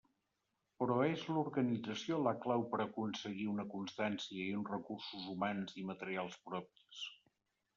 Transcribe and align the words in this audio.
Però 0.83 0.95
és 1.07 1.25
l'organització 1.33 2.17
la 2.27 2.33
clau 2.45 2.65
per 2.71 2.79
a 2.79 2.87
aconseguir 2.91 3.45
una 3.51 3.67
constància 3.75 4.41
i 4.49 4.57
uns 4.63 4.73
recursos 4.75 5.29
humans 5.35 5.77
i 5.83 5.89
materials 5.91 6.41
propis. 6.49 7.07